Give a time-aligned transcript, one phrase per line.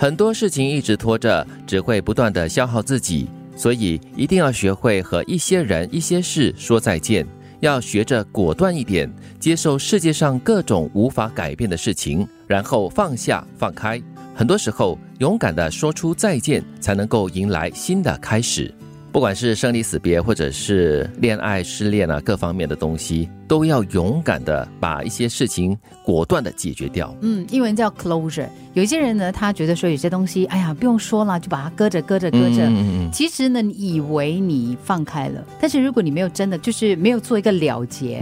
[0.00, 7.26] 很多事情一直拖着，只会不断的消耗自己，所以一定要学会和一些人、一些事说再见，
[7.60, 14.00] 要学着果断一点，接受世界上各种无法改变的事情，然后放下、放开。
[14.34, 18.74] 很多时候，勇敢的说出再见，才能够迎来新的开始。
[19.12, 23.28] 不管是生离死别，或者是恋爱、失恋啊，各方面的东西。
[23.50, 27.12] 都要勇敢的把一些事情果断的解决掉。
[27.20, 28.46] 嗯，英文叫 closure。
[28.74, 32.64] 有些人呢，他觉得说有些东西，哎呀，不用说了，就把它搁着搁着搁着。
[32.68, 33.10] 嗯嗯嗯。
[33.10, 38.20] 其实呢，你以为你放开了，但是如果你没有真的就是没有做一个了结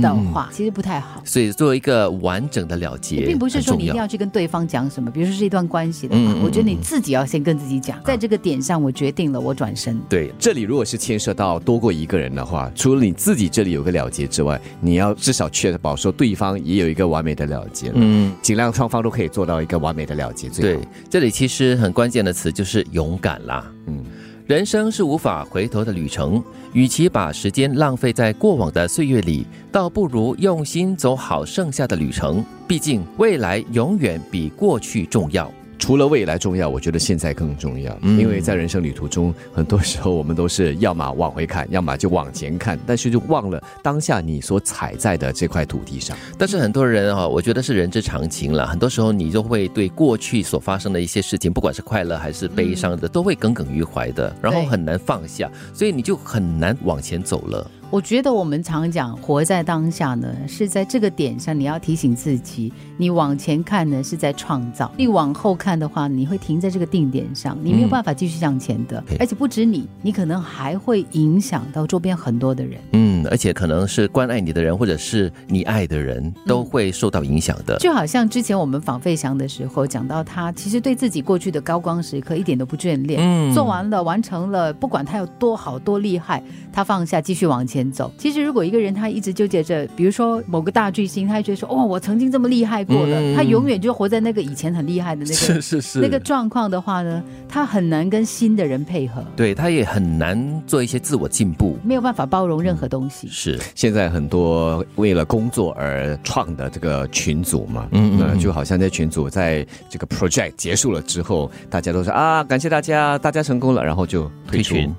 [0.00, 1.20] 的话，其实不太好。
[1.24, 5.10] 所以做一个完整的了结，并不是说你一定要去跟对方讲什么。
[5.10, 9.98] 比如说是一段关系的话，我觉得你自己要先跟自己讲，在这个点上，我决定了，我转身。
[10.08, 20.48] 对，这里如果是牵涉到多过一个人的话，除了你自己这里有个了结之外，你要至少确保说对方也有一个完美的了结，嗯，尽量双方都可以做到一个完美的了结。
[20.50, 20.78] 对，
[21.08, 23.70] 这里其实很关键的词就是勇敢啦。
[23.86, 24.04] 嗯，
[24.46, 32.44] 人生是无法回头的旅程，与其把时间浪费在过往的岁月里，倒不如用心走好剩下的旅程。
[32.66, 35.52] 毕竟未来永远比过去重要。
[35.88, 37.98] 除了未来重要，我觉得现在更重要。
[38.02, 46.14] 因为在人生旅途中，很多时候我们都是要么往回看，要么就往前看，但是就忘了当下你所踩在的这块土地上。
[46.36, 48.66] 但是很多人啊，我觉得是人之常情了。
[48.66, 57.70] 很多时候你就会对过去所发生的一些事情，不管是快乐还是悲伤的，都会耿耿于怀的，然后很难放下，所以你就很难往前走了。
[57.90, 72.78] 我觉得我们常讲活在当下呢，是在这个点上，你要提醒自己，你往前看呢是在创造，你往后看的话，你会停在这个定点上，你没有办法继续向前的，而且不止你，你可能还会影响到周边很多的人。
[72.92, 77.76] 嗯，而且可能是关爱你的人，或者是你爱的人，都会受到影响的。
[77.78, 86.42] 就好像之前我们访费翔的时候讲到，他其实对自己过去的高光时刻一点都不眷恋，嗯，做完了，完成了，不管他有多好多厉害，
[86.72, 87.88] 他放下，继续往前。
[87.88, 103.07] 走，其实如果一个人他一直纠结着，比如说某个大巨星，他觉得说，哦，我曾经这么厉害过的，他永远就活在那个以前很厉害的那个是是是那个状况的话呢，他很难跟新的人配合，对他也很难做一些自我进步，没有办法包容任何东西。
[103.10, 103.58] 是。
[103.74, 114.94] 现在很多为了工作而创的这个群组嘛，嗯嗯，就好像在群组在这个 project 结束了之后，大家都说啊，感谢大家，大家成功了，然后就退群，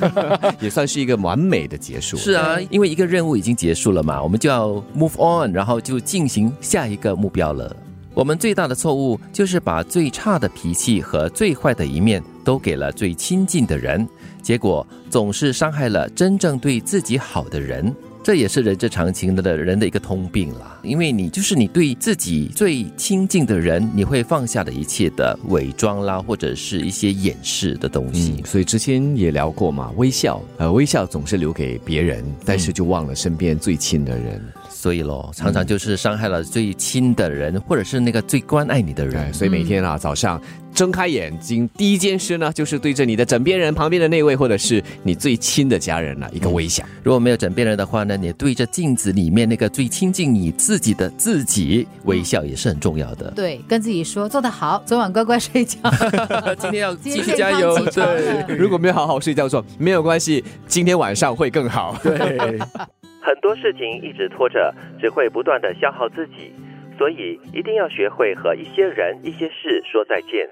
[0.60, 2.16] 也算是一个完美的结束。
[2.16, 7.74] 是啊，因为一个任务已经结束了嘛，我们就要 move on，然后就进行下一个目标了。
[8.14, 14.08] 我们最大的错误就是把最差的脾气和最坏的一面都给了最亲近的人，
[14.40, 17.94] 结果总是伤害了真正对自己好的人。
[18.24, 28.42] 这也是人之常情的人的一个通病了，因为你就是你对自己最亲近的人，你会放下的一切的伪装啦，或者是一些掩饰的东西。
[28.46, 34.42] 所以之前也聊过嘛，微笑，呃，微笑总是留给别人，但是就忘了身边最亲的人。
[34.70, 39.32] 所以咯，常常就是伤害了最亲的人，或者是那个最关爱你的人。
[39.34, 40.40] 所以每天啊，早上
[40.78, 46.84] 睁开眼睛，第一件事呢，就是对着你的枕边人、旁边的那位，或者是你最亲的家人呢，一个微笑。
[47.02, 53.28] 如果没有枕边人的话呢，你对着镜子里面那个最亲近你自己的自己微笑，也是很重要的。
[53.32, 55.80] 对，跟自己说做得好，昨晚乖乖睡觉，
[56.60, 57.76] 今天要继续加油。
[57.86, 61.98] 对，如果没有好好睡觉，说没有关系，今天晚上会更好。
[62.04, 62.14] 对。
[63.20, 66.52] 很多事情一直拖着，只会不断的消耗自己，
[66.96, 70.48] 所以一定要学会和一些人、一些事说再见，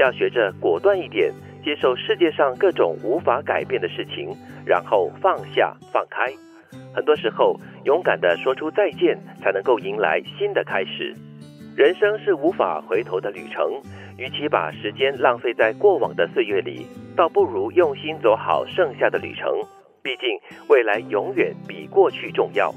[0.00, 1.30] 要学着果断一点，
[1.62, 4.34] 接受世界上各种无法改变的事情，
[4.64, 6.32] 然后放下、放开。
[6.94, 11.14] 很多时候，勇敢的说出再见，才能够迎来新的开始。
[11.76, 13.70] 人生是无法回头的旅程，
[14.16, 19.52] 与其把时间浪费在过往的岁月里，倒不如用心走好剩下的旅程。
[20.02, 20.40] 毕竟，
[20.70, 22.72] 未来永远比过去重要。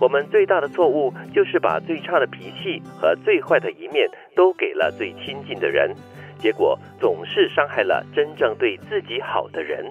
[0.00, 5.92] 我们最大的错误就是把最差的脾气和最坏的一面都给了最亲近的人，
[6.38, 9.84] 结果总是伤害了真正对自己好的人。